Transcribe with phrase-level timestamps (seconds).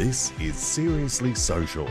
[0.00, 1.86] This is Seriously Social,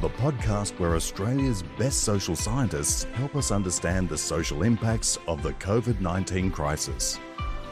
[0.00, 5.52] the podcast where Australia's best social scientists help us understand the social impacts of the
[5.68, 7.20] COVID 19 crisis.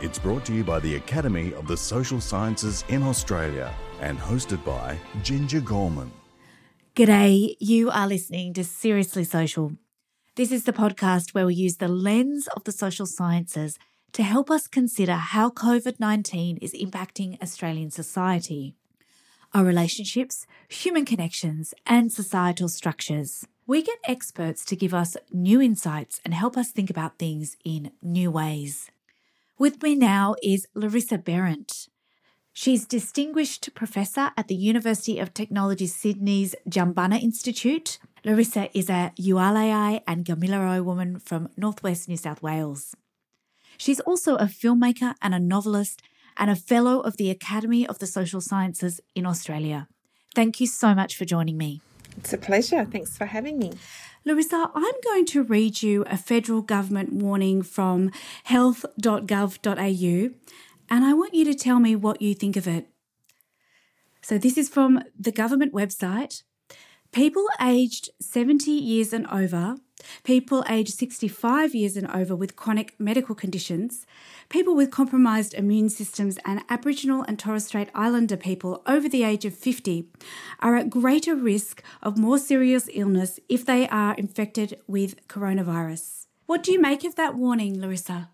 [0.03, 3.73] It's brought to you by the Academy of the Social Sciences in Australia
[4.03, 6.13] and hosted by Ginger Gorman.
[6.95, 9.73] G'day, you are listening to Seriously Social.
[10.37, 13.79] This is the podcast where we use the lens of the social sciences
[14.13, 18.75] to help us consider how COVID 19 is impacting Australian society,
[19.53, 23.47] our relationships, human connections, and societal structures.
[23.67, 27.93] We get experts to give us new insights and help us think about things in
[28.03, 28.91] new ways.
[29.59, 31.89] With me now is Larissa Behrendt.
[32.53, 37.99] She's Distinguished Professor at the University of Technology Sydney's Jumbunna Institute.
[38.25, 42.95] Larissa is a Yualayai and Gamilaroi woman from northwest New South Wales.
[43.79, 46.03] She's also a filmmaker and a novelist
[46.37, 49.89] and a fellow of the Academy of the Social Sciences in Australia.
[50.35, 51.81] Thank you so much for joining me.
[52.17, 52.85] It's a pleasure.
[52.85, 53.73] Thanks for having me.
[54.25, 58.11] Larissa, I'm going to read you a federal government warning from
[58.45, 60.31] health.gov.au,
[60.91, 62.89] and I want you to tell me what you think of it.
[64.23, 66.43] So, this is from the government website.
[67.13, 69.77] People aged 70 years and over
[70.25, 74.07] people aged 65 years and over with chronic medical conditions,
[74.49, 79.45] people with compromised immune systems, and Aboriginal and Torres Strait Islander people over the age
[79.45, 80.09] of 50
[80.61, 86.27] are at greater risk of more serious illness if they are infected with coronavirus.
[86.47, 88.31] What do you make of that warning, Larissa?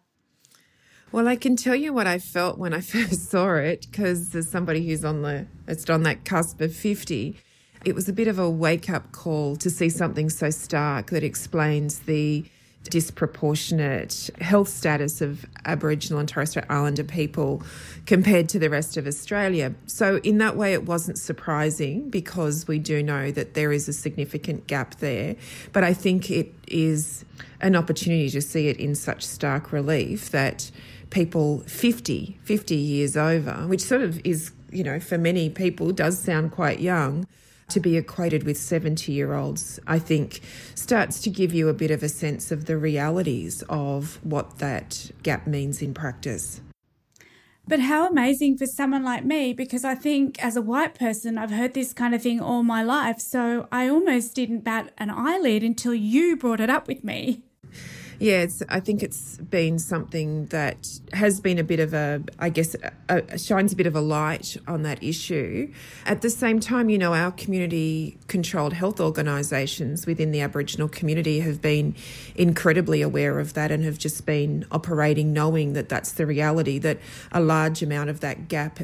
[1.13, 4.51] Well, I can tell you what I felt when I first saw it because as
[4.51, 7.37] somebody who's on the it's on that cusp of 50,
[7.87, 11.23] it was a bit of a wake up call to see something so stark that
[11.23, 12.45] explains the
[12.91, 17.63] disproportionate health status of Aboriginal and Torres Strait Islander people
[18.05, 19.73] compared to the rest of Australia.
[19.87, 23.93] So, in that way, it wasn't surprising because we do know that there is a
[23.93, 25.37] significant gap there.
[25.73, 27.25] But I think it is
[27.61, 30.73] an opportunity to see it in such stark relief that
[31.11, 36.19] people 50, 50 years over, which sort of is, you know, for many people does
[36.19, 37.27] sound quite young
[37.69, 40.41] to be equated with 70 year olds, I think
[40.75, 45.11] starts to give you a bit of a sense of the realities of what that
[45.23, 46.61] gap means in practice.
[47.69, 51.51] But how amazing for someone like me, because I think as a white person, I've
[51.51, 53.19] heard this kind of thing all my life.
[53.19, 57.43] So I almost didn't bat an eyelid until you brought it up with me
[58.19, 62.49] yeah, it's, I think it's been something that has been a bit of a, I
[62.49, 62.75] guess,
[63.09, 65.73] a, a, shines a bit of a light on that issue.
[66.05, 71.41] At the same time, you know, our community controlled health organisations within the Aboriginal community
[71.41, 71.95] have been
[72.35, 76.99] incredibly aware of that and have just been operating knowing that that's the reality, that
[77.33, 78.81] a large amount of that gap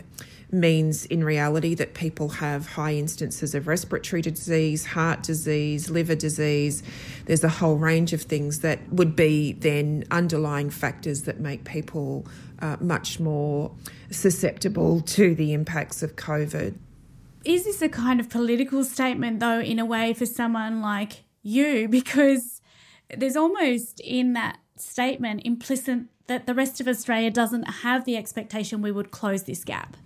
[0.52, 6.82] means in reality that people have high instances of respiratory disease, heart disease, liver disease.
[7.24, 12.26] There's a whole range of things that would be then underlying factors that make people
[12.60, 13.72] uh, much more
[14.10, 16.76] susceptible to the impacts of COVID.
[17.44, 21.88] Is this a kind of political statement, though, in a way, for someone like you?
[22.02, 22.60] Because
[23.16, 28.80] there's almost in that statement implicit that the rest of Australia doesn't have the expectation
[28.80, 29.96] we would close this gap.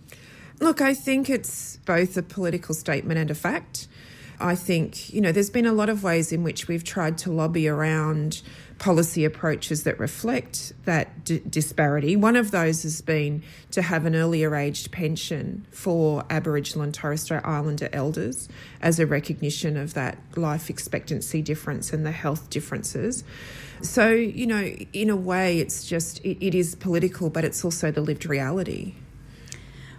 [0.60, 3.88] Look, I think it's both a political statement and a fact.
[4.38, 7.32] I think, you know, there's been a lot of ways in which we've tried to
[7.32, 8.42] lobby around
[8.78, 12.16] policy approaches that reflect that d- disparity.
[12.16, 17.22] One of those has been to have an earlier aged pension for Aboriginal and Torres
[17.22, 18.48] Strait Islander elders
[18.82, 23.24] as a recognition of that life expectancy difference and the health differences.
[23.80, 27.90] So, you know, in a way, it's just, it, it is political, but it's also
[27.90, 28.96] the lived reality.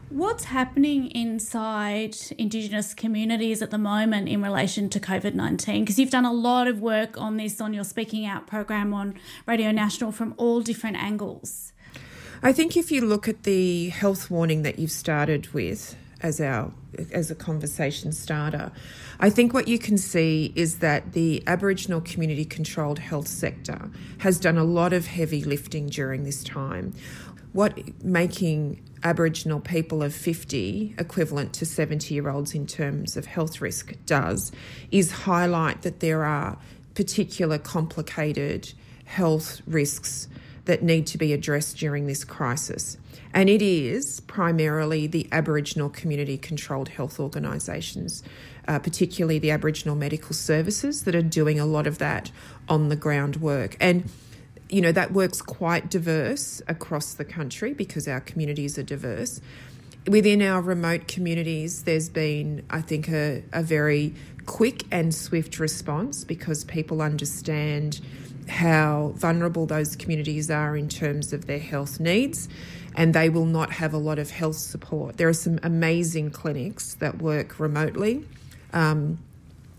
[0.09, 5.83] What's happening inside Indigenous communities at the moment in relation to COVID 19?
[5.83, 9.15] Because you've done a lot of work on this on your Speaking Out program on
[9.45, 11.73] Radio National from all different angles.
[12.41, 16.71] I think if you look at the health warning that you've started with as our
[17.11, 18.71] as a conversation starter,
[19.19, 23.89] I think what you can see is that the Aboriginal community controlled health sector
[24.19, 26.93] has done a lot of heavy lifting during this time.
[27.57, 33.61] What making Aboriginal people of 50, equivalent to 70 year olds in terms of health
[33.61, 34.51] risk, does
[34.91, 36.59] is highlight that there are
[36.93, 38.73] particular complicated
[39.05, 40.27] health risks
[40.65, 42.95] that need to be addressed during this crisis.
[43.33, 48.21] And it is primarily the Aboriginal community controlled health organisations,
[48.67, 52.29] uh, particularly the Aboriginal Medical Services, that are doing a lot of that
[52.69, 53.75] on the ground work.
[53.79, 54.11] And
[54.69, 59.41] you know, that work's quite diverse across the country because our communities are diverse.
[60.07, 64.13] within our remote communities, there's been, I think, a, a very
[64.45, 67.99] quick and swift response because people understand
[68.47, 72.47] how vulnerable those communities are in terms of their health needs
[72.95, 75.17] and they will not have a lot of health support.
[75.17, 78.25] There are some amazing clinics that work remotely.
[78.73, 79.19] Um,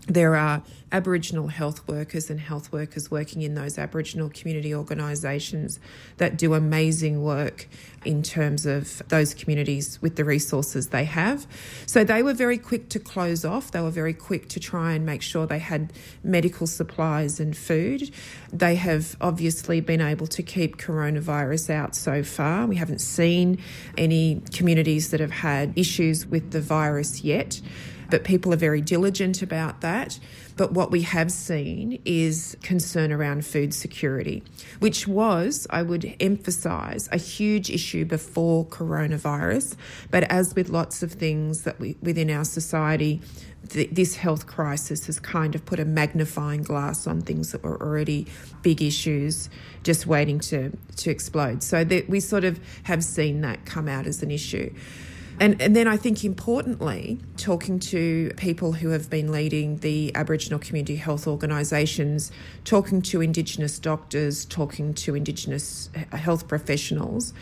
[0.09, 5.79] there are Aboriginal health workers and health workers working in those Aboriginal community organisations
[6.17, 7.67] that do amazing work
[8.03, 11.45] in terms of those communities with the resources they have.
[11.85, 13.71] So they were very quick to close off.
[13.71, 18.09] They were very quick to try and make sure they had medical supplies and food.
[18.51, 22.65] They have obviously been able to keep coronavirus out so far.
[22.65, 23.59] We haven't seen
[23.95, 27.61] any communities that have had issues with the virus yet
[28.09, 30.19] but people are very diligent about that.
[30.55, 34.43] But what we have seen is concern around food security,
[34.79, 39.75] which was, I would emphasise, a huge issue before coronavirus.
[40.11, 43.21] But as with lots of things that we within our society,
[43.63, 48.25] this health crisis has kind of put a magnifying glass on things that were already
[48.61, 49.49] big issues
[49.83, 51.63] just waiting to, to explode.
[51.63, 54.73] So that we sort of have seen that come out as an issue.
[55.39, 60.59] And, and then I think importantly, talking to people who have been leading the Aboriginal
[60.59, 62.31] community health organisations,
[62.65, 67.33] talking to Indigenous doctors, talking to Indigenous health professionals,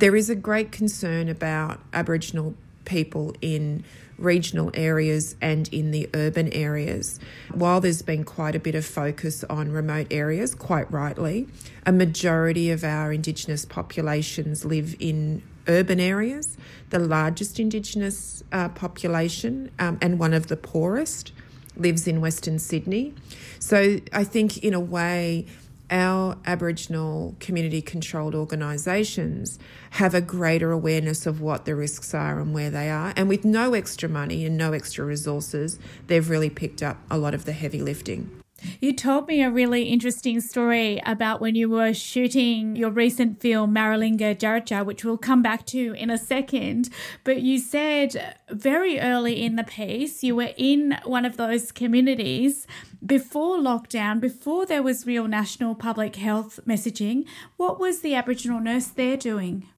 [0.00, 2.54] there is a great concern about Aboriginal
[2.84, 3.84] people in
[4.16, 7.20] regional areas and in the urban areas.
[7.52, 11.46] While there's been quite a bit of focus on remote areas, quite rightly,
[11.86, 16.56] a majority of our Indigenous populations live in urban areas,
[16.90, 21.32] the largest Indigenous uh, population um, and one of the poorest
[21.76, 23.14] lives in Western Sydney.
[23.58, 25.46] So I think, in a way,
[25.90, 29.58] our Aboriginal community controlled organisations
[29.90, 33.14] have a greater awareness of what the risks are and where they are.
[33.16, 37.34] And with no extra money and no extra resources, they've really picked up a lot
[37.34, 38.37] of the heavy lifting.
[38.80, 43.74] You told me a really interesting story about when you were shooting your recent film,
[43.74, 46.88] Maralinga Tjarutja, which we'll come back to in a second.
[47.22, 52.66] But you said very early in the piece, you were in one of those communities
[53.04, 57.26] before lockdown, before there was real national public health messaging.
[57.56, 59.68] What was the Aboriginal nurse there doing?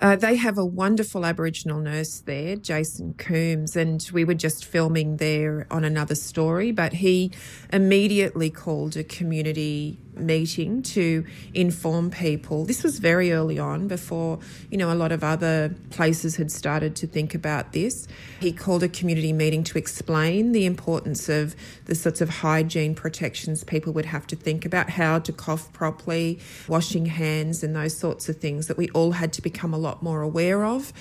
[0.00, 5.16] Uh, they have a wonderful Aboriginal nurse there, Jason Coombs, and we were just filming
[5.18, 6.72] there on another story.
[6.72, 7.32] But he
[7.72, 12.64] immediately called a community meeting to inform people.
[12.64, 14.38] This was very early on, before
[14.70, 18.06] you know a lot of other places had started to think about this.
[18.40, 21.54] He called a community meeting to explain the importance of
[21.86, 26.38] the sorts of hygiene protections people would have to think about, how to cough properly,
[26.68, 29.89] washing hands, and those sorts of things that we all had to become a lot
[30.02, 30.92] more aware of.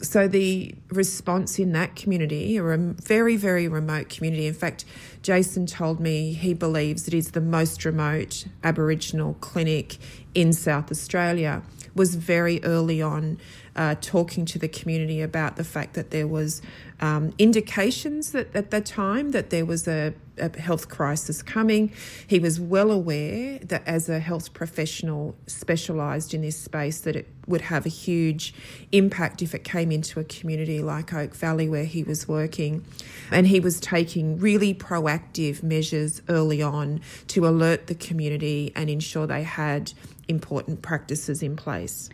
[0.00, 4.84] So the response in that community, or a very very remote community, in fact
[5.28, 9.98] Jason told me he believes it is the most remote Aboriginal clinic
[10.34, 11.60] in South Australia.
[11.94, 13.38] Was very early on
[13.76, 16.62] uh, talking to the community about the fact that there was
[17.00, 21.92] um, indications that at the time that there was a, a, health crisis coming.
[22.26, 27.28] He was well aware that as a health professional specialised in this space, that it
[27.46, 28.52] would have a huge
[28.90, 32.84] impact if it came into a community like Oak Valley where he was working.
[33.30, 35.17] And he was taking really proactive
[35.62, 39.92] measures early on to alert the community and ensure they had
[40.28, 42.10] important practices in place.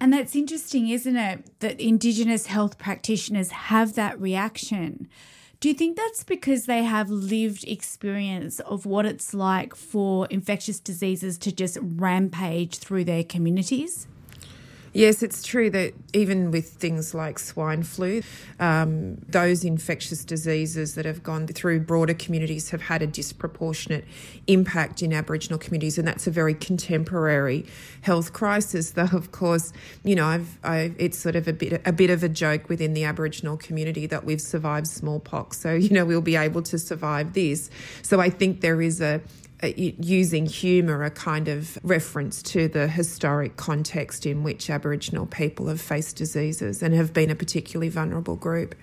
[0.00, 1.60] And that's interesting, isn't it?
[1.60, 5.08] That Indigenous health practitioners have that reaction.
[5.58, 10.78] Do you think that's because they have lived experience of what it's like for infectious
[10.78, 14.06] diseases to just rampage through their communities?
[14.96, 18.22] Yes, it's true that even with things like swine flu,
[18.58, 24.06] um, those infectious diseases that have gone through broader communities have had a disproportionate
[24.46, 27.66] impact in Aboriginal communities, and that's a very contemporary
[28.00, 28.92] health crisis.
[28.92, 29.70] Though, of course,
[30.02, 32.94] you know, I've, I've, it's sort of a bit a bit of a joke within
[32.94, 37.34] the Aboriginal community that we've survived smallpox, so you know we'll be able to survive
[37.34, 37.68] this.
[38.00, 39.20] So I think there is a
[39.62, 45.68] Uh, using humour a kind of reference to the historic context in which Aboriginal people
[45.68, 48.74] have faced diseases and have been a particularly vulnerable group.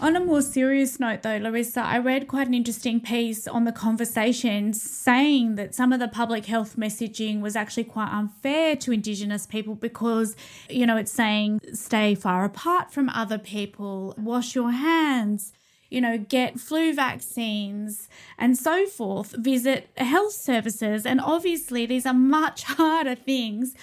[0.00, 3.72] On a more serious note, though, Larissa, I read quite an interesting piece on the
[3.72, 9.46] conversation saying that some of the public health messaging was actually quite unfair to Indigenous
[9.46, 10.36] people because,
[10.68, 15.52] you know, it's saying stay far apart from other people, wash your hands
[15.94, 21.06] you know, get flu vaccines and so forth, visit health services.
[21.06, 23.74] And obviously, these are much harder things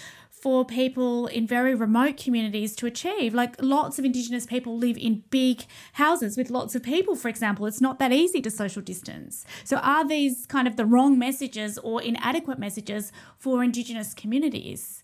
[0.42, 3.34] for people in very remote communities to achieve.
[3.34, 7.68] Like lots of Indigenous people live in big houses with lots of people, for example.
[7.68, 9.46] It's not that easy to social distance.
[9.64, 15.01] So, are these kind of the wrong messages or inadequate messages for Indigenous communities?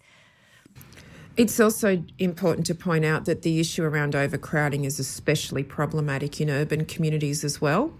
[1.37, 6.49] It's also important to point out that the issue around overcrowding is especially problematic in
[6.49, 7.93] urban communities as well,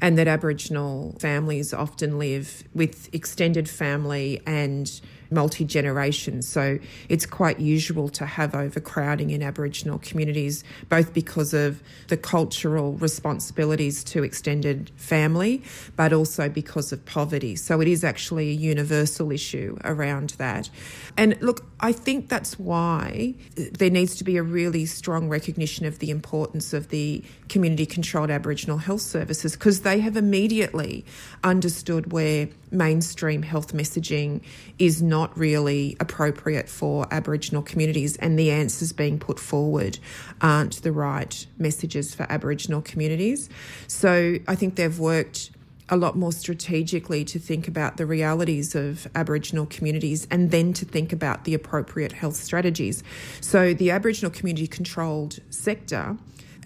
[0.00, 6.48] and that Aboriginal families often live with extended family and multi generations.
[6.48, 12.94] So it's quite usual to have overcrowding in Aboriginal communities, both because of the cultural
[12.94, 15.62] responsibilities to extended family,
[15.96, 17.56] but also because of poverty.
[17.56, 20.70] So it is actually a universal issue around that.
[21.16, 25.98] And look, I think that's why there needs to be a really strong recognition of
[25.98, 31.04] the importance of the community controlled Aboriginal health services because they have immediately
[31.42, 34.40] understood where mainstream health messaging
[34.78, 39.98] is not really appropriate for Aboriginal communities, and the answers being put forward
[40.40, 43.48] aren't the right messages for Aboriginal communities.
[43.86, 45.50] So I think they've worked
[45.90, 50.84] a lot more strategically to think about the realities of Aboriginal communities and then to
[50.84, 53.02] think about the appropriate health strategies.
[53.42, 56.16] So the Aboriginal community controlled sector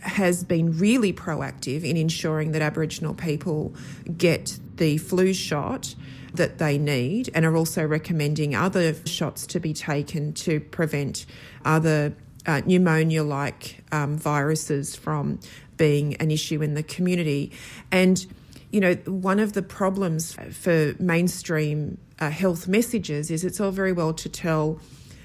[0.03, 3.75] has been really proactive in ensuring that Aboriginal people
[4.17, 5.95] get the flu shot
[6.35, 11.27] that they need and are also recommending other shots to be taken to prevent
[11.65, 12.15] other
[12.47, 15.39] uh, pneumonia like um, viruses from
[15.77, 17.53] being an issue in the community.
[17.91, 18.25] And,
[18.71, 23.93] you know, one of the problems for mainstream uh, health messages is it's all very
[23.93, 24.81] well to tell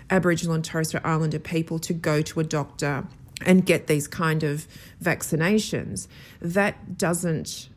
[0.09, 3.07] Aboriginal and Torres Strait Islander people to go to a doctor
[3.45, 4.67] and get these kind of
[5.01, 6.07] vaccinations.
[6.41, 7.69] That doesn't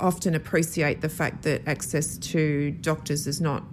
[0.00, 3.64] often appreciate the fact that access to doctors is not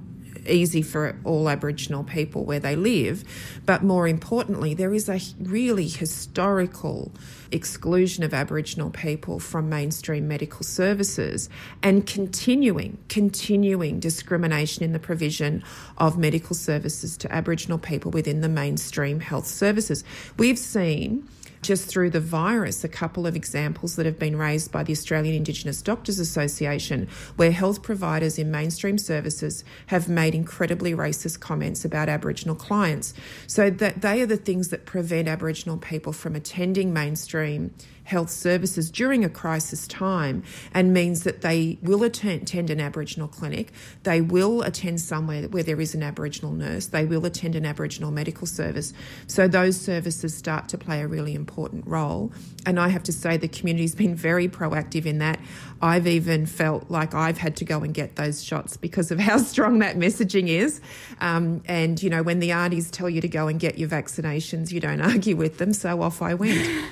[0.47, 3.23] easy for all Aboriginal people where they live.
[3.65, 7.11] But more importantly, there is a really historical
[7.51, 11.49] exclusion of Aboriginal people from mainstream medical services
[11.81, 15.63] and continuing, continuing discrimination in the provision
[15.97, 20.03] of medical services to Aboriginal people within the mainstream health services.
[20.37, 21.27] We've seen
[21.65, 25.35] just through the virus, a couple of examples that have been raised by the Australian
[25.35, 32.07] Indigenous Doctors Association, where health providers in mainstream services have made incredibly racist comments about
[32.07, 33.13] Aboriginal clients.
[33.47, 37.73] So that they are the things that prevent Aboriginal people from attending mainstream
[38.05, 40.43] health services during a crisis time
[40.73, 43.71] and means that they will attend, an Aboriginal clinic,
[44.03, 48.11] they will attend somewhere where there is an Aboriginal nurse, they will attend an Aboriginal
[48.11, 48.93] medical service.
[49.27, 52.31] So those services start to play a really important role.
[52.65, 55.39] And I have to say, the community's been very proactive in that.
[55.81, 59.37] I've even felt like I've had to go and get those shots because of how
[59.37, 60.79] strong that messaging is.
[61.19, 64.71] Um, and, you know, when the aunties tell you to go and get your vaccinations,
[64.71, 65.73] you don't argue with them.
[65.73, 66.85] So off I went.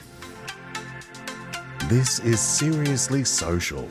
[1.93, 3.87] This is Seriously Social.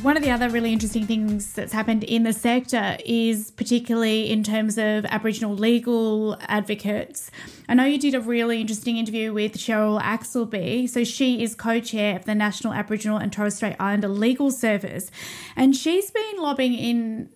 [0.00, 4.42] One of the other really interesting things that's happened in the sector is particularly in
[4.42, 7.30] terms of Aboriginal legal advocates.
[7.68, 10.88] I know you did a really interesting interview with Cheryl Axleby.
[10.88, 15.10] So she is co chair of the National Aboriginal and Torres Strait Islander Legal Service.
[15.54, 17.28] And she's been lobbying in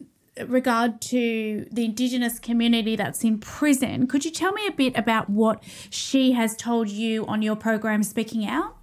[0.46, 4.06] regard to the Indigenous community that's in prison.
[4.06, 8.02] Could you tell me a bit about what she has told you on your program,
[8.02, 8.76] Speaking Out?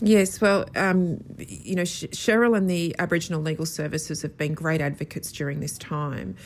[0.00, 5.32] Yes, well, um, you know, Cheryl and the Aboriginal Legal Services have been great advocates
[5.32, 6.36] during this time.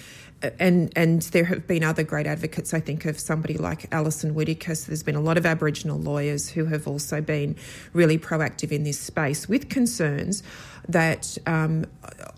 [0.59, 2.73] And and there have been other great advocates.
[2.73, 4.75] I think of somebody like Alison Whittaker.
[4.75, 7.57] So there's been a lot of Aboriginal lawyers who have also been
[7.93, 10.43] really proactive in this space with concerns
[10.89, 11.85] that um,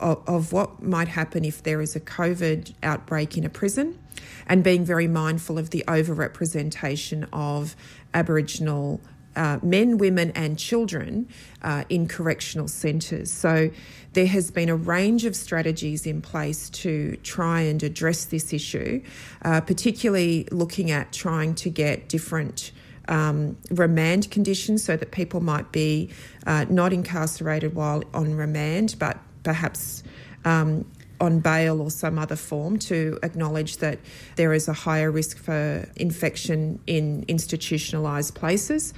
[0.01, 3.97] of, of what might happen if there is a COVID outbreak in a prison,
[4.49, 7.77] and being very mindful of the overrepresentation of
[8.15, 9.01] Aboriginal
[9.37, 11.29] uh, men, women, and children
[11.63, 13.31] uh, in correctional centres.
[13.31, 13.71] So
[14.13, 19.03] there has been a range of strategies in place to try and address this issue,
[19.43, 22.73] uh, particularly looking at trying to get different
[23.09, 26.11] um, remand conditions so that people might be
[26.47, 30.03] uh, not incarcerated while on remand, but perhaps
[30.45, 30.85] um,
[31.23, 34.01] on bail or some other form to acknowledge that
[34.35, 38.93] there is a higher risk for infection in institutionalised places.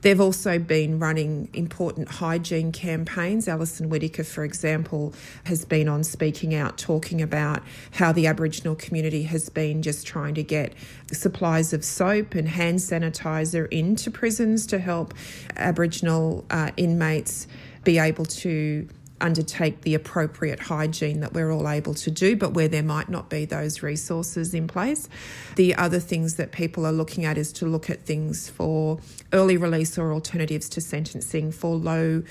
[0.00, 3.46] They've also been running important hygiene campaigns.
[3.46, 5.12] Alison Whittaker, for example,
[5.44, 10.34] has been on speaking out talking about how the Aboriginal community has been just trying
[10.34, 10.72] to get
[11.12, 15.12] supplies of soap and hand sanitizer into prisons to help
[15.56, 17.46] Aboriginal uh, inmates
[17.84, 18.88] be able to
[19.20, 23.30] undertake the appropriate hygiene that we're all able to do, but where there might not
[23.30, 25.08] be those resources in place.
[25.56, 28.98] The other things that people are looking at is to look at things for
[29.32, 32.22] early release or alternatives to sentencing for low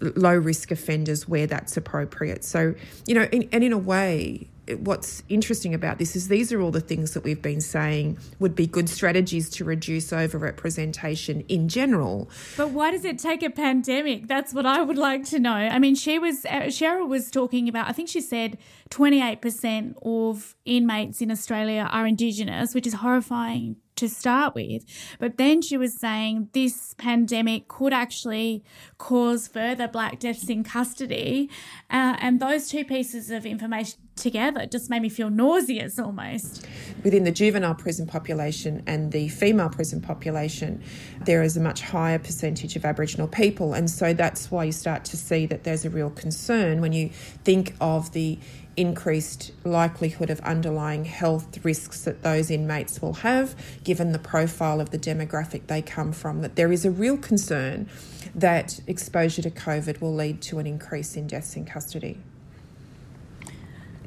[0.00, 2.44] low risk offenders where that's appropriate.
[2.44, 2.74] So,
[3.06, 6.70] you know, in, and in a way, what's interesting about this is these are all
[6.70, 12.30] the things that we've been saying would be good strategies to reduce overrepresentation in general.
[12.56, 14.28] But why does it take a pandemic?
[14.28, 15.54] That's what I would like to know.
[15.54, 17.88] I mean, she was uh, Cheryl was talking about.
[17.88, 22.94] I think she said twenty eight percent of inmates in Australia are Indigenous, which is
[22.94, 24.84] horrifying to start with.
[25.18, 28.64] But then she was saying this pandemic could actually
[28.98, 31.50] cause further black deaths in custody.
[31.90, 36.66] Uh, and those two pieces of information together it just made me feel nauseous almost.
[37.04, 40.82] Within the juvenile prison population and the female prison population,
[41.24, 43.74] there is a much higher percentage of Aboriginal people.
[43.74, 47.08] And so that's why you start to see that there's a real concern when you
[47.44, 48.38] think of the
[48.76, 53.54] increased likelihood of underlying health risks that those inmates will have,
[53.84, 57.88] given the profile of the demographic they come from, that there is a real concern
[58.34, 62.18] that exposure to COVID will lead to an increase in deaths in custody.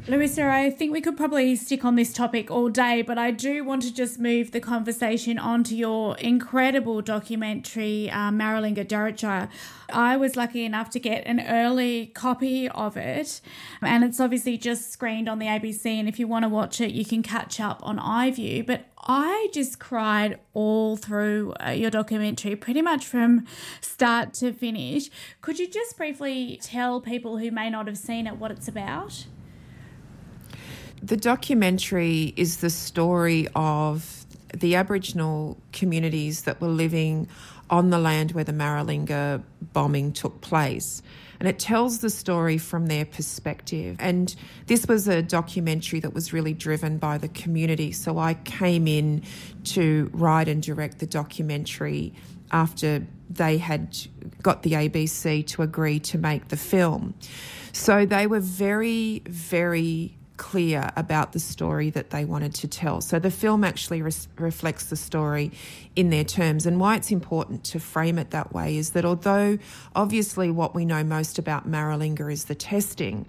[0.08, 3.64] Larissa, I think we could probably stick on this topic all day, but I do
[3.64, 9.50] want to just move the conversation onto your incredible documentary, uh, Tjarutja.
[9.90, 13.42] I was lucky enough to get an early copy of it,
[13.82, 15.88] and it's obviously just screened on the ABC.
[15.88, 18.64] And if you want to watch it, you can catch up on iView.
[18.64, 23.48] But I just cried all through uh, your documentary, pretty much from
[23.82, 25.10] start to finish.
[25.42, 29.26] Could you just briefly tell people who may not have seen it what it's about?
[31.06, 37.28] The documentary is the story of the Aboriginal communities that were living
[37.70, 41.04] on the land where the Maralinga bombing took place.
[41.40, 43.98] And it tells the story from their perspective.
[44.00, 44.36] And
[44.66, 47.92] this was a documentary that was really driven by the community.
[47.92, 49.22] So I came in
[49.66, 52.16] to write and direct the documentary
[52.52, 53.96] after they had
[54.42, 57.14] got the ABC to agree to make the film.
[57.74, 63.02] So they were very, very clear about the story that they wanted to tell.
[63.02, 65.52] So the film actually reflects the story
[65.96, 66.66] in their terms.
[66.66, 69.58] And why it's important to frame it that way is that although
[69.96, 73.26] obviously what we know most about Maralinga is the testing,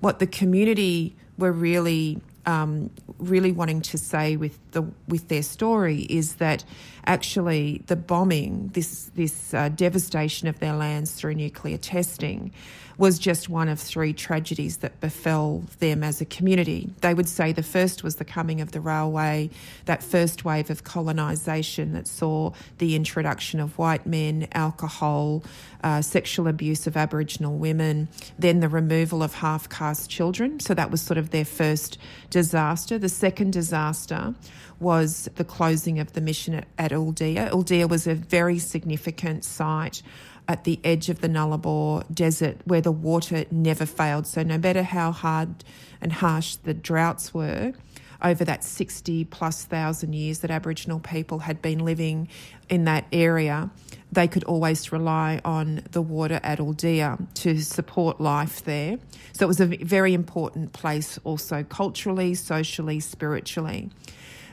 [0.00, 6.02] what the community were really um, really wanting to say with the with their story
[6.02, 6.64] is that
[7.04, 12.52] actually the bombing, this this uh, devastation of their lands through nuclear testing,
[13.00, 16.90] was just one of three tragedies that befell them as a community.
[17.00, 19.48] They would say the first was the coming of the railway,
[19.86, 25.42] that first wave of colonisation that saw the introduction of white men, alcohol,
[25.82, 28.06] uh, sexual abuse of Aboriginal women,
[28.38, 30.60] then the removal of half caste children.
[30.60, 31.96] So that was sort of their first
[32.28, 32.98] disaster.
[32.98, 34.34] The second disaster
[34.78, 36.90] was the closing of the mission at, at.
[36.90, 40.02] Ooldea was a very significant site
[40.50, 44.26] at the edge of the Nullarbor desert where the water never failed.
[44.26, 45.62] So, no matter how hard
[46.00, 47.72] and harsh the droughts were,
[48.20, 52.28] over that 60 plus thousand years that Aboriginal people had been living
[52.68, 53.70] in that area,
[54.10, 58.98] they could always rely on the water at Ooldea to support life there.
[59.32, 63.88] So it was a very important place also culturally, socially, spiritually.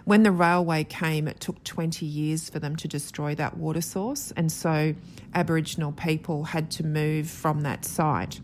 [0.08, 4.32] When the railway came, it took 20 years for them to destroy that water source,
[4.38, 4.96] and so
[5.36, 8.40] Aboriginal people had to move from that site.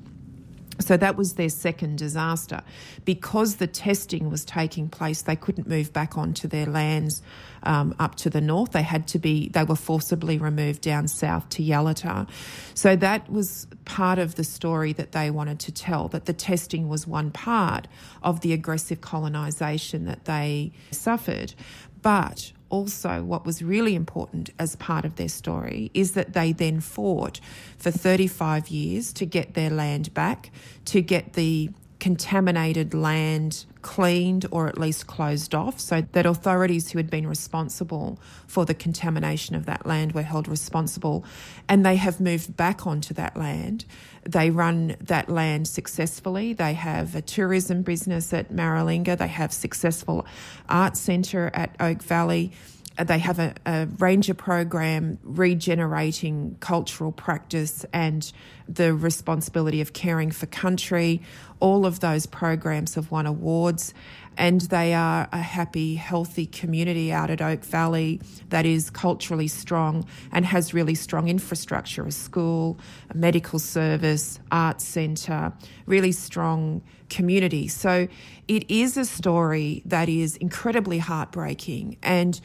[0.79, 2.61] So that was their second disaster.
[3.05, 7.21] Because the testing was taking place, they couldn't move back onto their lands
[7.63, 8.71] um, up to the north.
[8.71, 12.27] They had to be, they were forcibly removed down south to Yalata.
[12.73, 16.89] So that was part of the story that they wanted to tell, that the testing
[16.89, 17.87] was one part
[18.23, 21.53] of the aggressive colonisation that they suffered.
[22.01, 26.79] But also, what was really important as part of their story is that they then
[26.79, 27.39] fought
[27.77, 30.49] for 35 years to get their land back,
[30.85, 31.69] to get the
[32.03, 38.19] contaminated land cleaned or at least closed off so that authorities who had been responsible
[38.45, 41.23] for the contamination of that land were held responsible
[41.69, 43.85] and they have moved back onto that land.
[44.25, 46.51] They run that land successfully.
[46.51, 49.17] They have a tourism business at Maralinga.
[49.17, 50.25] They have successful
[50.67, 52.51] art centre at Oak Valley.
[52.97, 58.31] They have a, a, ranger program regenerating cultural practice and
[58.67, 61.21] the responsibility of caring for country.
[61.59, 63.93] All of those programs have won awards
[64.37, 70.05] and they are a happy, healthy community out at Oak Valley that is culturally strong
[70.31, 72.79] and has really strong infrastructure a school,
[73.09, 75.53] a medical service, arts centre,
[75.85, 77.67] really strong community.
[77.67, 78.07] So
[78.47, 82.39] it is a story that is incredibly heartbreaking and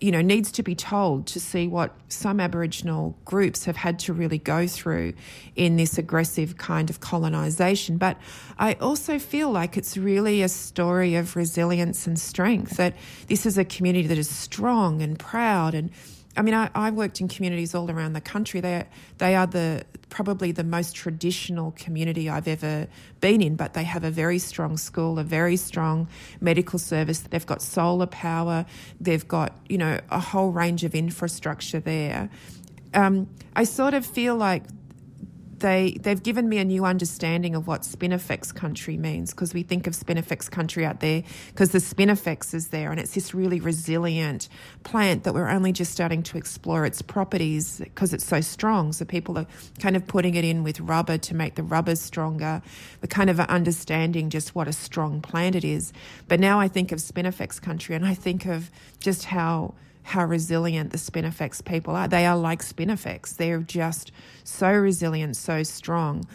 [0.00, 4.12] you know, needs to be told to see what some Aboriginal groups have had to
[4.12, 5.12] really go through
[5.56, 7.96] in this aggressive kind of colonisation.
[7.96, 8.16] But
[8.58, 12.96] I also feel like it's really a story of resilience and strength, that
[13.28, 15.90] this is a community that is strong and proud and
[16.38, 18.60] I mean, I, I worked in communities all around the country.
[18.60, 18.84] They
[19.18, 22.86] they are the probably the most traditional community I've ever
[23.20, 26.08] been in, but they have a very strong school, a very strong
[26.40, 27.20] medical service.
[27.20, 28.66] They've got solar power.
[29.00, 32.30] They've got you know a whole range of infrastructure there.
[32.94, 34.62] Um, I sort of feel like
[35.60, 39.86] they they've given me a new understanding of what spinifex country means because we think
[39.86, 44.48] of spinifex country out there because the spinifex is there and it's this really resilient
[44.84, 48.92] plant that we're only just starting to explore its properties because it's so strong.
[48.92, 49.46] So people are
[49.80, 52.62] kind of putting it in with rubber to make the rubber stronger
[53.00, 55.92] we're kind of understanding just what a strong plant it is.
[56.26, 60.90] But now I think of spinifex country and I think of just how how resilient
[60.90, 62.08] the Spinifex people are.
[62.08, 63.36] They are like Spinifex.
[63.36, 64.12] They're just
[64.44, 66.26] so resilient, so strong.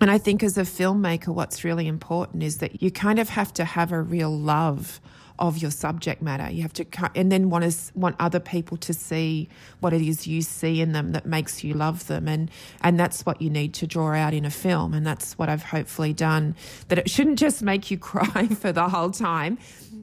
[0.00, 3.52] And I think as a filmmaker, what's really important is that you kind of have
[3.54, 5.00] to have a real love
[5.42, 6.48] of your subject matter.
[6.50, 9.48] You have to, and then want to want other people to see
[9.80, 12.48] what it is you see in them that makes you love them, and
[12.80, 15.64] and that's what you need to draw out in a film, and that's what I've
[15.64, 16.54] hopefully done.
[16.88, 19.58] That it shouldn't just make you cry for the whole time.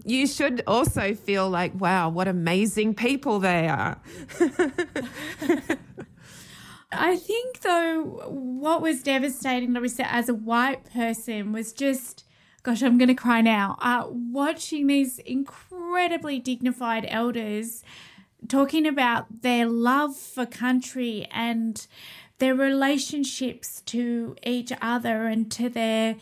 [0.06, 3.97] You should also feel like, wow, what amazing people they are.
[6.91, 12.25] I think though, what was devastating, Larissa, as a white person, was just
[12.69, 13.79] gosh, I'm going to cry now.
[13.82, 17.84] Uh, watching these incredibly dignified elders
[18.47, 21.88] talking about their love for country and
[22.38, 26.17] their relationships to each other and to their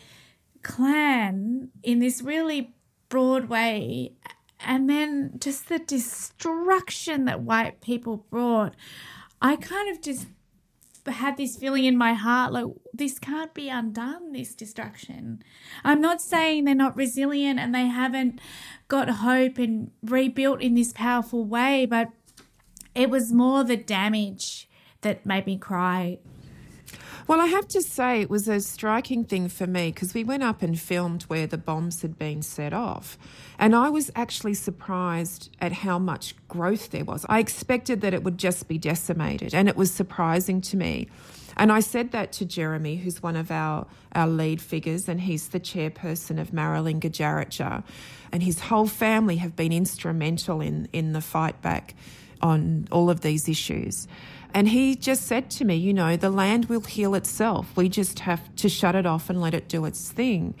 [0.62, 2.72] clan in this really
[3.10, 4.12] broad way.
[4.58, 8.74] And then just the destruction that white people brought.
[9.42, 10.28] I kind of just
[11.10, 15.42] had this feeling in my heart like this can't be undone this destruction
[15.84, 18.40] i'm not saying they're not resilient and they haven't
[18.88, 22.08] got hope and rebuilt in this powerful way but
[22.94, 24.68] it was more the damage
[25.02, 26.18] that made me cry
[27.28, 30.42] well, I have to say, it was a striking thing for me because we went
[30.42, 33.18] up and filmed where the bombs had been set off.
[33.58, 37.26] And I was actually surprised at how much growth there was.
[37.28, 41.08] I expected that it would just be decimated, and it was surprising to me.
[41.58, 45.48] And I said that to Jeremy, who's one of our, our lead figures, and he's
[45.48, 47.82] the chairperson of Maralinga Tjarutja.
[48.32, 51.94] And his whole family have been instrumental in, in the fight back
[52.42, 54.08] on all of these issues.
[54.54, 57.76] And he just said to me, you know, the land will heal itself.
[57.76, 60.54] We just have to shut it off and let it do its thing.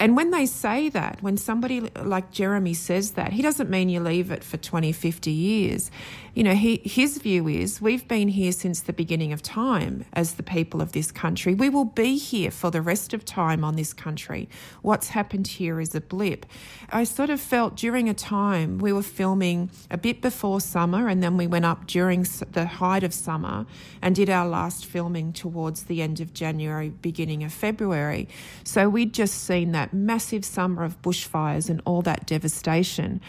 [0.00, 4.00] And when they say that, when somebody like Jeremy says that, he doesn't mean you
[4.00, 5.90] leave it for 20, 50 years.
[6.38, 10.34] You know, he, his view is we've been here since the beginning of time as
[10.34, 11.52] the people of this country.
[11.52, 14.48] We will be here for the rest of time on this country.
[14.82, 16.46] What's happened here is a blip.
[16.90, 21.24] I sort of felt during a time we were filming a bit before summer and
[21.24, 23.66] then we went up during the height of summer
[24.00, 28.28] and did our last filming towards the end of January, beginning of February.
[28.62, 33.20] So we'd just seen that massive summer of bushfires and all that devastation.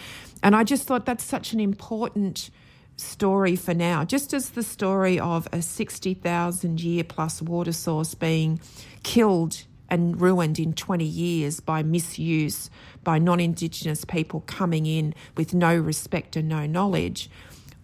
[0.41, 2.49] And I just thought that's such an important
[2.97, 8.59] story for now, just as the story of a 60,000 year plus water source being
[9.03, 12.69] killed and ruined in 20 years by misuse
[13.03, 17.29] by non Indigenous people coming in with no respect and no knowledge.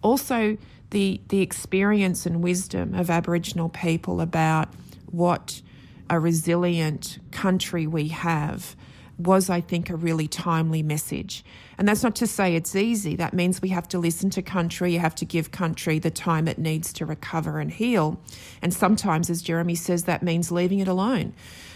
[0.02, 0.56] Also,
[0.90, 4.68] the, the experience and wisdom of Aboriginal people about
[5.10, 5.60] what
[6.08, 8.76] a resilient country we have
[9.18, 11.44] was, I think, a really timely message.
[11.78, 13.16] And that's not to say it's easy.
[13.16, 16.48] That means we have to listen to country, you have to give country the time
[16.48, 18.20] it needs to recover and heal.
[18.60, 21.32] And sometimes, as Jeremy says, that means leaving it alone.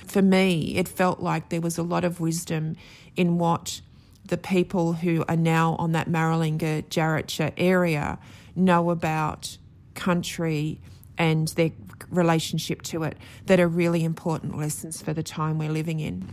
[0.07, 2.77] For me, it felt like there was a lot of wisdom
[3.17, 3.81] in what
[4.27, 8.19] the people who are now on that Maralinga Tjarutja area
[8.55, 9.57] know about
[9.95, 10.81] country
[11.21, 11.71] and their
[12.11, 16.27] relationship to it that are really important lessons for the time we're living in.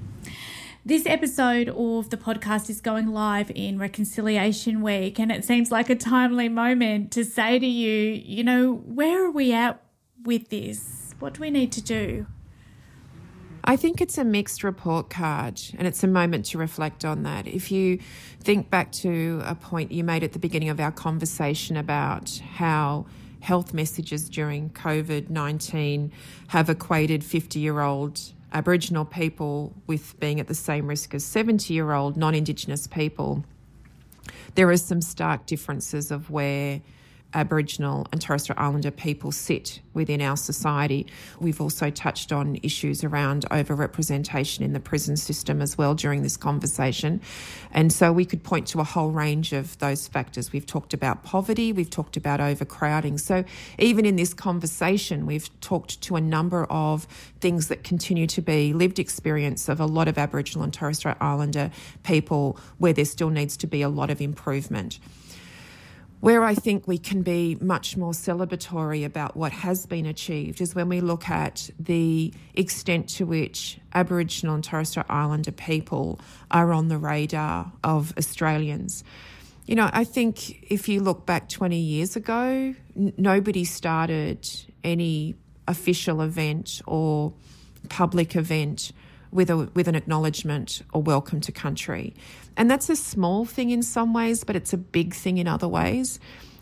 [0.85, 5.89] This episode of the podcast is going live in Reconciliation Week, and it seems like
[5.89, 9.83] a timely moment to say to you, you know, where are we at
[10.23, 11.13] with this?
[11.19, 12.25] What do we need to do?
[13.65, 17.45] I think it's a mixed report card and it's a moment to reflect on that.
[17.45, 17.99] If you
[18.39, 23.07] think back to a point you made at the beginning of our conversation about how
[23.41, 26.11] health messages during COVID 19
[26.47, 28.19] have equated 50 year old
[28.53, 33.43] Aboriginal people with being at the same risk as 70 year old non Indigenous people,
[34.55, 36.81] there are some stark differences of where
[37.33, 41.07] Aboriginal and Torres Strait Islander people sit within our society.
[41.39, 46.37] We've also touched on issues around overrepresentation in the prison system as well during this
[46.37, 47.21] conversation.
[47.71, 50.53] And so we could point to a whole range of those factors.
[50.53, 53.17] We've talked about poverty, we've talked about overcrowding.
[53.17, 53.43] So
[53.77, 57.05] even in this conversation, we've talked to a number of
[57.39, 61.17] things that continue to be lived experience of a lot of Aboriginal and Torres Strait
[61.19, 61.71] Islander
[62.03, 64.99] people where there still needs to be a lot of improvement.
[66.19, 70.73] Where I think we can be much more celebratory about what has been achieved is
[70.73, 76.73] when we look at the extent to which Aboriginal and Torres Strait Islander people are
[76.73, 79.03] on the radar of Australians.
[79.67, 84.49] You know, I think if you look back 20 years ago, n- nobody started
[84.83, 85.35] any
[85.67, 87.31] official event or
[87.89, 88.91] public event
[89.31, 92.15] with a with an acknowledgement or welcome to country.
[92.57, 95.67] And that's a small thing in some ways, but it's a big thing in other
[95.67, 96.19] ways.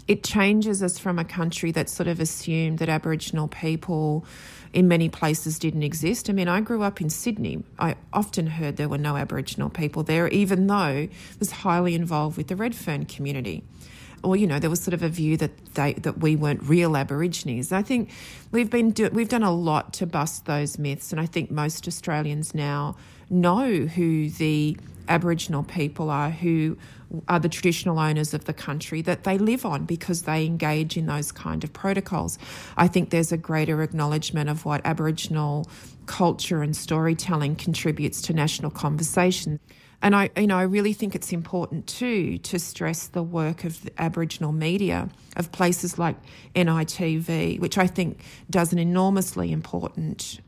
[0.08, 4.26] It changes us from a country that sort of assumed that Aboriginal people
[4.74, 6.30] in many places didn't exist.
[6.30, 7.64] I mean, I grew up in Sydney.
[7.80, 12.38] I often heard there were no Aboriginal people there, even though I was highly involved
[12.38, 13.64] with the Redfern community
[14.26, 16.98] or you know, there was sort of a view that they that we weren't real
[16.98, 17.72] Aborigines.
[17.72, 18.10] I think
[18.52, 21.88] we've been do, we've done a lot to bust those myths, and I think most
[21.88, 22.96] Australians now
[23.30, 26.78] know who the Aboriginal people are, who
[27.28, 31.06] are the traditional owners of the country that they live on because they engage in
[31.06, 32.38] those kind of protocols.
[32.78, 35.70] I think there's a greater acknowledgement of what Aboriginal
[36.08, 39.60] culture and storytelling contributes to national conversation.
[40.02, 43.84] And I, you know, I really think it's important too to stress the work of
[43.84, 46.16] the Aboriginal media of places like
[46.56, 50.40] NITV, which I think does an enormously important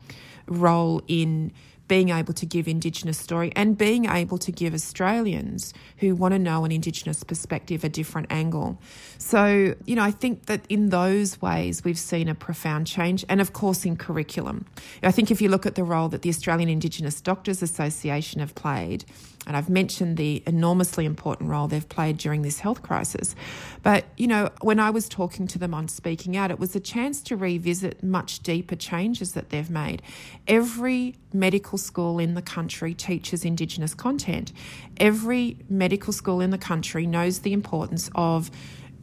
[0.46, 1.52] role in
[1.88, 6.38] being able to give Indigenous story and being able to give Australians who want to
[6.38, 8.80] know an Indigenous perspective a different angle.
[9.16, 13.24] So, you know, I think that in those ways we've seen a profound change.
[13.28, 14.66] And of course, in curriculum.
[15.02, 18.54] I think if you look at the role that the Australian Indigenous Doctors Association have
[18.54, 19.06] played,
[19.48, 23.34] and I've mentioned the enormously important role they've played during this health crisis.
[23.82, 26.80] But, you know, when I was talking to them on Speaking Out, it was a
[26.80, 30.02] chance to revisit much deeper changes that they've made.
[30.46, 34.52] Every medical school in the country teaches Indigenous content.
[34.98, 38.50] Every medical school in the country knows the importance of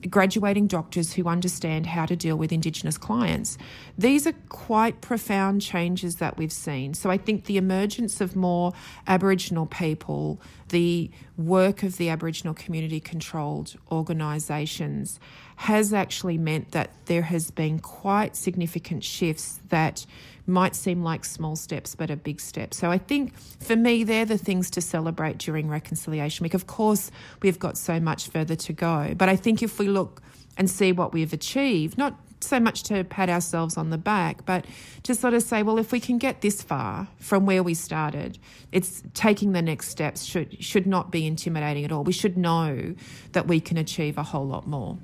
[0.10, 3.58] graduating doctors who understand how to deal with Indigenous clients.
[3.98, 6.94] These are quite profound changes that we've seen.
[6.94, 8.74] So I think the emergence of more
[9.08, 10.40] Aboriginal people,
[10.70, 15.20] the work of the Aboriginal community controlled organisations,
[15.58, 20.06] has actually meant that there has been quite significant shifts that
[20.48, 22.74] might seem like small steps, but a big step.
[22.74, 26.54] So I think for me, they're the things to celebrate during Reconciliation Week.
[26.54, 30.22] Of course, we've got so much further to go, but I think if we look
[30.58, 34.66] and see what we've achieved, not so much to pat ourselves on the back, but
[35.04, 38.38] to sort of say, well, if we can get this far from where we started,
[38.72, 42.04] it's taking the next steps should should not be intimidating at all.
[42.04, 42.96] We should know
[43.32, 44.98] that we can achieve a whole lot more.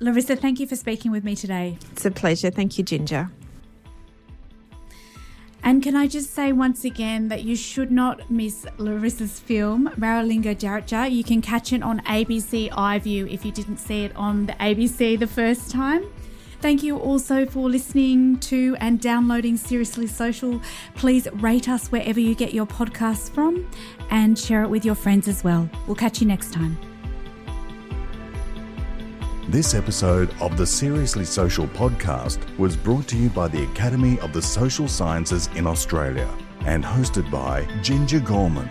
[0.00, 1.76] Larissa, thank you for speaking with me today.
[1.92, 2.50] It's a pleasure.
[2.50, 3.30] Thank you, Ginger.
[5.62, 10.56] And can I just say once again that you should not miss Larissa's film, Maralinga
[10.56, 11.10] Tjarutja.
[11.10, 15.18] You can catch it on ABC iView if you didn't see it on the ABC
[15.18, 16.04] the first time.
[16.60, 20.60] Thank you also for listening to and downloading Seriously Social.
[20.94, 23.66] Please rate us wherever you get your podcasts from
[24.10, 25.70] and share it with your friends as well.
[25.86, 26.89] We'll catch you next time.
[29.50, 34.32] This episode of the Seriously Social podcast was brought to you by the Academy of
[34.32, 36.32] the Social Sciences in Australia
[36.66, 38.70] and hosted by Ginger Gorman.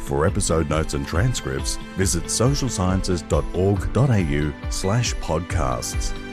[0.00, 6.29] For episode notes and transcripts, visit socialsciences.org.au slash podcasts.